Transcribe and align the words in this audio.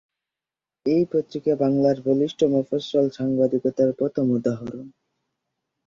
এই 0.85 1.03
পত্রিকা 1.11 1.53
বাংলার 1.55 1.97
বলিষ্ঠ 2.05 2.39
মফস্বল 2.53 3.05
সাংবাদিকতার 3.09 3.89
প্রথম 3.93 4.25
উদাহরণ। 4.31 4.85